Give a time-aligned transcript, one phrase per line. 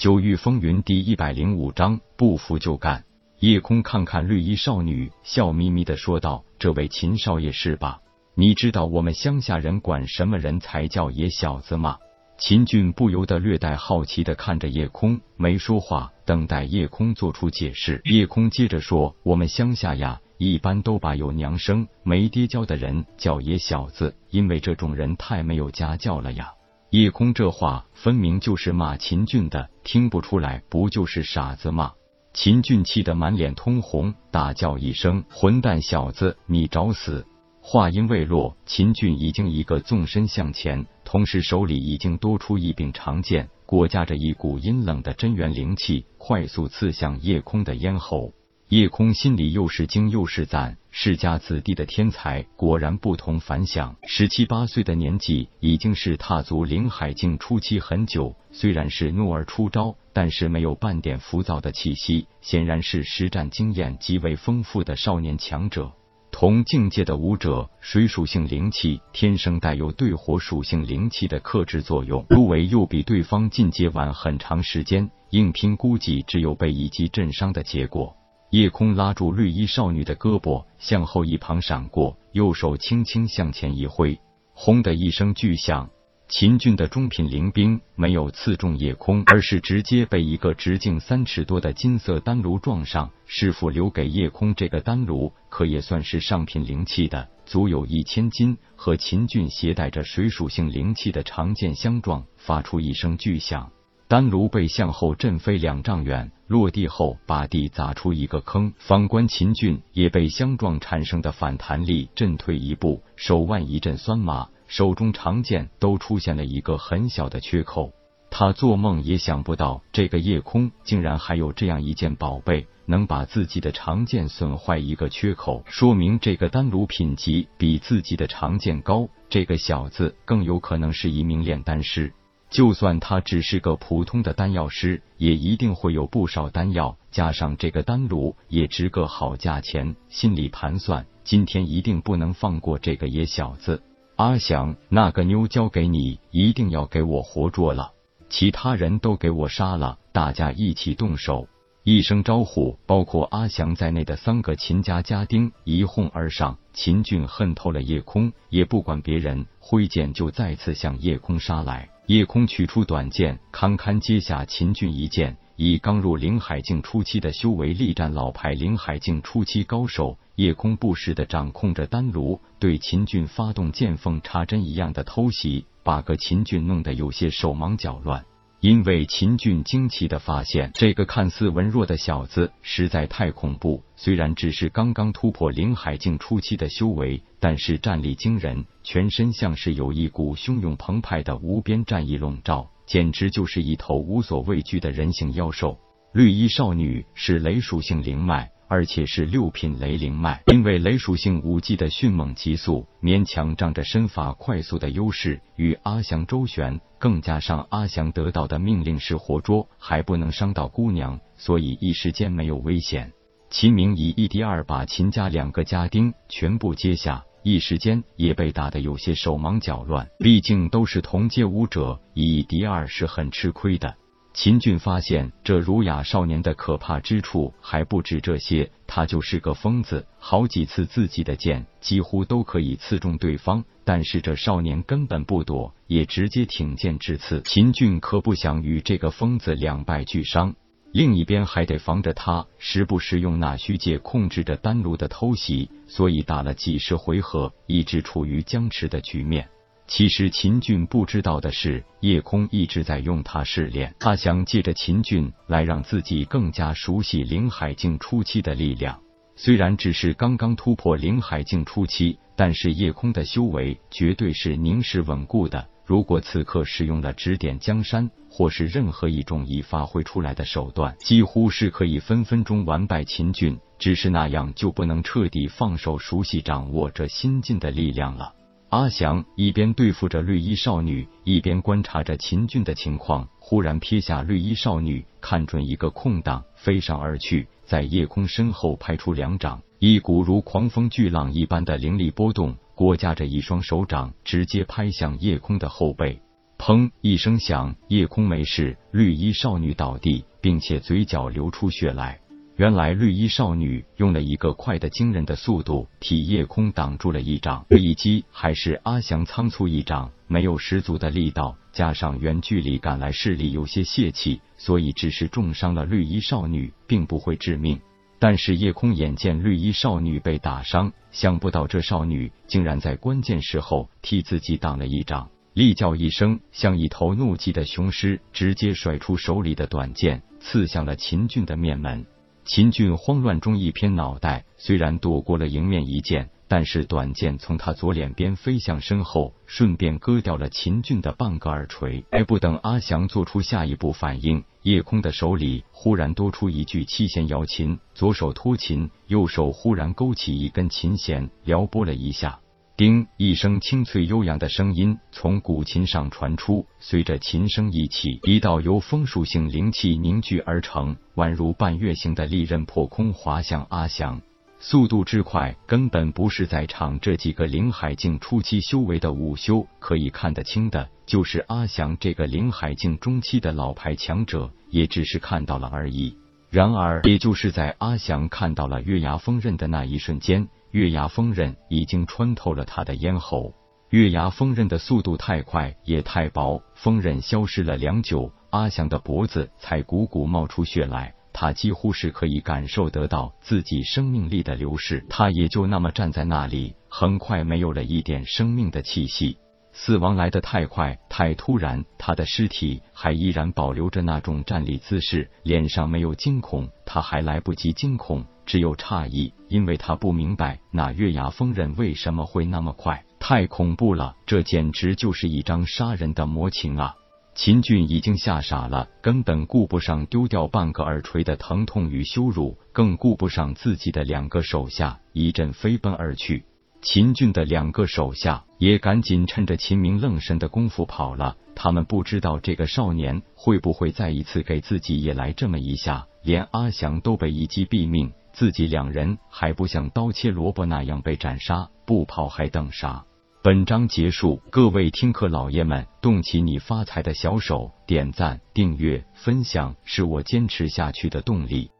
[0.00, 3.04] 九域风云第一百零五章，不服就干。
[3.38, 8.00] 夜空看看绿衣少女，笑眯眯的说道：“这位秦少爷是吧？
[8.34, 11.98] 你知道我们乡下人管什么人才叫野小子吗？”
[12.40, 18.00] 秦俊不由得略带好奇的看着夜空，没说话，等待夜空做出解释。
[18.06, 26.54] 夜空接着说：“我们乡下呀，一般都把有娘生没爹教的人叫野小子，因为这种人太没有家教了呀。”
[26.90, 31.92] 叶空这话分明就是骂秦俊的，听不出来不就是傻子吗？
[32.34, 37.24] 秦俊气得满脸通红，大叫一声：“混蛋小子，你找死！”
[37.62, 48.32] 话音未落，秦俊已经一个纵身向前，同时手里已经多出一柄长剑，裹夹着一股阴冷的真元灵气，快速刺向叶空的咽喉。
[48.70, 53.96] 叶空心里又是惊又是赞，世家子弟的天才果然不同凡响。
[54.06, 58.36] 十七八岁的年纪，已经是踏足灵海境初期很久。
[58.52, 65.90] 虽然是怒而出招，但是没有半点浮躁的气息，显然是实战经验极为丰富的少年强者。
[66.30, 78.14] 同境界的武者，水属性灵气天生带有对火属性灵气的克制作用，入围又比对方进阶晚很长时间，硬拼估计只有被一击震伤的结果。
[78.50, 84.18] 夜空拉住绿衣少女的胳膊，向后一旁闪过，右手轻轻向前一挥，
[84.52, 85.88] 轰的一声巨响，
[86.28, 93.08] 秦俊的中品灵兵没有刺中夜空，而是直接被一个直径三尺多的金色丹炉撞上。
[93.24, 103.70] 师傅留给夜空这个丹炉，可也算是上品灵气的，足有一千斤，和秦俊携带着水属性灵气的长剑相撞，发出一声巨响。
[104.10, 108.72] 丹炉被向后震飞两丈远，落地后把地砸出一个坑。
[108.76, 117.92] 反观秦俊也被相撞产生的反弹力震退一步，手腕一阵酸麻，手中长剑都出现了一个很小的缺口。
[118.32, 129.08] 他做梦也想不到，这个夜空竟然还有这样一件宝贝，能把自己的长剑损坏一个缺口，说明这个丹炉品级比自己的长剑高。
[129.28, 132.12] 这个小子更有可能是一名炼丹师。
[132.50, 139.94] 就算他只是个普通的丹药师，也一定会有不少丹药，加上这个丹炉也值个好价钱。
[140.08, 143.82] 心里盘算，今天一定不能放过这个野小子。
[144.16, 147.92] 阿祥，那个妞交给你，一定要给我活捉了，
[148.28, 151.46] 其他人都给我杀了，大家一起动手。
[151.84, 156.58] 一声招呼，包括阿祥在内的三个秦家家丁一哄而上。
[156.74, 161.88] 秦俊恨透了夜空，也不管别人，挥剑就再次向夜空杀来。
[162.06, 165.36] 叶空取出短剑，堪堪接下秦俊一剑。
[165.54, 178.24] 以刚入灵海境初期的修为力战老牌灵海境初期高手，夜空不时的掌控着丹炉，对秦俊发动见缝插针一样的偷袭，把个秦俊弄得有些手忙脚乱。
[178.60, 183.82] 因为秦俊惊奇的发现，这个看似文弱的小子实在太恐怖。
[183.96, 195.78] 虽然只是刚刚突破灵海境初期的修为，但是战力惊人，全身像是有一股汹涌澎湃的无边战意笼罩，简直就是一头无所畏惧的人形妖兽。
[196.12, 198.50] 绿衣少女是雷属性灵脉。
[198.70, 213.12] 而且是六品雷灵脉，因为雷属性武技的迅猛急速，勉强仗着身法快速的优势与阿祥周旋，更加上阿祥得到的命令是活捉，还不能伤到姑娘，所以一时间没有危险。
[213.50, 220.08] 秦明以一敌二，把秦家两个家丁全部接下，一时间也被打得有些手忙脚乱。
[220.20, 223.96] 毕竟都是同阶武者，以一敌二是很吃亏的。
[224.32, 237.42] 秦俊发现这儒雅少年的可怕之处还不止这些，他就是个疯子，好几次自己的剑几乎都可以刺中对方，但是这少年根本不躲，也直接挺剑直刺。
[237.44, 240.54] 秦俊可不想与这个疯子两败俱伤，
[240.92, 249.48] 另一边还得防着他时不时用那虚界控制着丹炉的偷袭，所以打了几十回合，一直处于僵持的局面。
[249.90, 259.00] 其实秦俊不知道的是，夜空一直在用他试炼，他想借着秦俊来让自己更加熟悉灵海境初期的力量。
[259.34, 265.66] 虽然只是刚刚突破灵海境初期，但是夜空的修为绝对是凝实稳固的。
[265.84, 273.58] 如果此刻使用了指点江山，或是任何一种已发挥出来的手段，几乎是可以分分钟完败秦俊。
[273.76, 278.34] 只是那样就不能彻底放手，熟悉掌握这新进的力量了。
[278.70, 283.28] 阿祥一边对付着绿衣少女，一边观察着秦俊的情况。
[283.40, 296.20] 忽然瞥下绿衣少女，看准一个空档，飞上而去，在夜空身后拍出两掌，一股如狂风巨浪一般的灵力波动，裹夹着一双手掌，直接拍向夜空的后背。
[296.56, 302.20] 砰一声响，夜空没事，绿衣少女倒地，并且嘴角流出血来。
[302.60, 317.80] 原来绿衣少女用了一个快的惊人的速度替夜空挡住了一掌，这一击还是阿祥仓促一掌，没有十足的力道，加上远距离赶来势力有些泄气，所以只是重伤了绿衣少女，并不会致命。
[318.18, 332.04] 但是夜空眼见绿衣少女被打伤，想不到这少女竟然在关键时候替自己挡了一掌，厉叫一声，像一头怒气的雄狮，直接甩出手里的短剑，刺向了秦俊的面门。
[332.44, 342.04] 秦俊慌乱中一偏脑袋，虽然躲过了迎面一剑，但是短剑从他左脸边飞向身后，顺便割掉了秦俊的半个耳垂。
[342.10, 352.40] 还不等阿祥做出下一步反应，夜空的手里忽然多出一具七弦瑶琴，左手托琴，右手忽然勾起一根琴弦，撩拨了一下。
[352.80, 364.18] 叮一声清脆悠扬的声音从古琴上传出，随着琴声一起，一道由风属性灵气凝聚而成，宛如半月形的利刃破空滑向阿翔，
[364.58, 376.16] 速度之快，根本不是在场这几个灵海境初期修为的武修可以看得清的，就是阿翔这个灵海境中期的老牌强者，也只是看到了而已。
[376.48, 380.48] 然而，也就是在阿翔看到了月牙锋刃的那一瞬间。
[380.72, 383.52] 月牙锋刃已经穿透了他的咽喉，
[383.90, 399.38] 月牙锋刃的速度太快也太薄，锋刃消失了良久，阿祥的脖子才汩汩冒出血来，他几乎是可以感受得到自己生命力的流逝，他也就那么站在那里，很快没有了一点生命的气息。
[399.72, 408.24] 死亡来得太快，太突然，他的尸体还依然保留着那种站立姿势，脸上没有惊恐，他还来不及惊恐。
[408.46, 416.96] 只有诧异，因为他不明白那月牙锋刃为什么会那么快，太恐怖了，这简直就是一张杀人的魔琴啊！
[417.36, 426.44] 秦俊已经吓傻了，根本顾不上丢掉半个耳垂的疼痛与羞辱，更顾不上自己的两个手下，一阵飞奔而去。
[426.82, 438.12] 秦俊的两个手下也赶紧趁着秦明愣神的功夫跑了，他们不知道这个少年会不会再一次给自己也来这么一下，连阿祥都被一击毙命。
[438.32, 443.04] 自己两人还不像刀切萝卜那样被斩杀，不跑还等啥？
[443.42, 451.70] 本章结束，各位听课老爷们，动起你发财的小手，点赞、订阅、分享，是我坚持下去的动力。